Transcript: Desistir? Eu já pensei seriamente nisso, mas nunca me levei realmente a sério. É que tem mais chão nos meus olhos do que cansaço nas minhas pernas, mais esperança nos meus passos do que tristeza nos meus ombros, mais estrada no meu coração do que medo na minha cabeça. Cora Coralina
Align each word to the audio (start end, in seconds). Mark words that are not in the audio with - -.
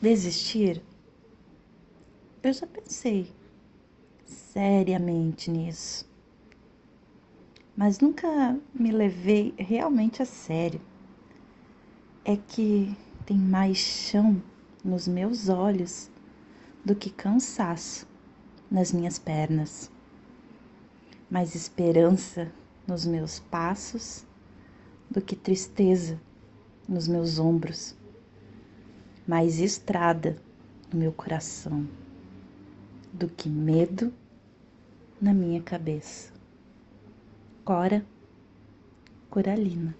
Desistir? 0.00 0.80
Eu 2.40 2.52
já 2.52 2.68
pensei 2.68 3.32
seriamente 4.24 5.50
nisso, 5.50 6.08
mas 7.76 7.98
nunca 7.98 8.56
me 8.72 8.92
levei 8.92 9.52
realmente 9.58 10.22
a 10.22 10.24
sério. 10.24 10.80
É 12.24 12.36
que 12.36 12.96
tem 13.26 13.36
mais 13.36 13.78
chão 13.78 14.40
nos 14.84 15.08
meus 15.08 15.48
olhos 15.48 16.08
do 16.84 16.94
que 16.94 17.10
cansaço 17.10 18.06
nas 18.70 18.92
minhas 18.92 19.18
pernas, 19.18 19.90
mais 21.28 21.56
esperança 21.56 22.52
nos 22.86 23.04
meus 23.04 23.40
passos 23.40 24.24
do 25.10 25.20
que 25.20 25.34
tristeza 25.34 26.20
nos 26.88 27.08
meus 27.08 27.40
ombros, 27.40 27.97
mais 29.28 29.60
estrada 29.60 30.38
no 30.90 30.98
meu 30.98 31.12
coração 31.12 31.86
do 33.12 33.28
que 33.28 33.46
medo 33.46 34.10
na 35.20 35.34
minha 35.34 35.60
cabeça. 35.60 36.32
Cora 37.62 38.02
Coralina 39.28 39.94